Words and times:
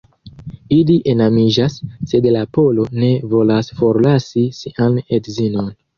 Ili 0.75 0.93
enamiĝas, 1.13 1.75
sed 2.13 2.27
la 2.37 2.41
polo 2.59 2.85
ne 3.03 3.11
volas 3.35 3.73
forlasi 3.83 4.47
sian 4.63 4.99
edzinon. 5.21 5.71